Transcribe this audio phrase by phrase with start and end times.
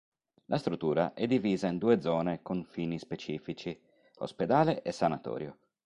[0.45, 3.79] La struttura è divisa in due zone con fini specifici:
[4.17, 5.59] ospedale e sanatorio.